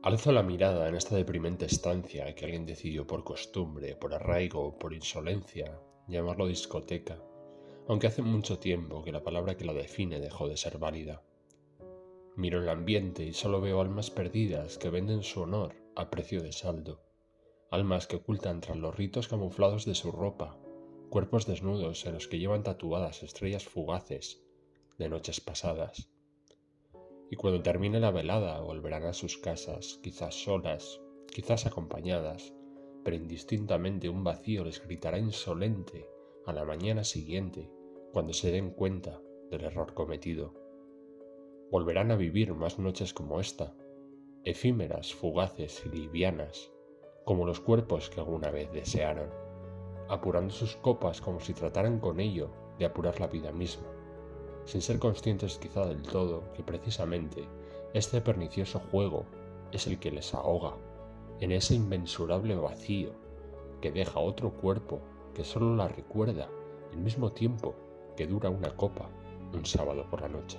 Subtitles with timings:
[0.00, 4.94] Alzo la mirada en esta deprimente estancia que alguien decidió por costumbre, por arraigo, por
[4.94, 5.76] insolencia,
[6.06, 7.20] llamarlo discoteca,
[7.88, 11.24] aunque hace mucho tiempo que la palabra que la define dejó de ser válida.
[12.36, 16.52] Miro el ambiente y solo veo almas perdidas que venden su honor a precio de
[16.52, 17.02] saldo,
[17.72, 20.56] almas que ocultan tras los ritos camuflados de su ropa,
[21.10, 24.44] cuerpos desnudos en los que llevan tatuadas estrellas fugaces
[24.96, 26.08] de noches pasadas
[27.30, 32.54] y cuando termine la velada volverán a sus casas, quizás solas, quizás acompañadas,
[33.04, 36.08] pero indistintamente un vacío les gritará insolente
[36.46, 37.70] a la mañana siguiente
[38.12, 39.20] cuando se den cuenta
[39.50, 40.54] del error cometido.
[41.70, 43.74] Volverán a vivir más noches como esta,
[44.44, 46.72] efímeras, fugaces y livianas,
[47.24, 49.28] como los cuerpos que alguna vez desearon,
[50.08, 53.98] apurando sus copas como si trataran con ello de apurar la vida misma
[54.68, 57.48] sin ser conscientes quizá del todo que precisamente
[57.94, 59.24] este pernicioso juego
[59.72, 60.74] es el que les ahoga
[61.40, 63.12] en ese inmensurable vacío
[63.80, 65.00] que deja otro cuerpo
[65.34, 66.50] que solo la recuerda
[66.92, 67.74] el mismo tiempo
[68.14, 69.08] que dura una copa
[69.54, 70.58] un sábado por la noche.